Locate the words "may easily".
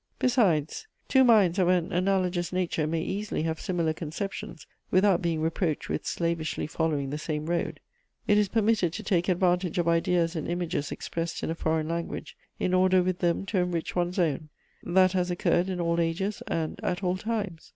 2.87-3.43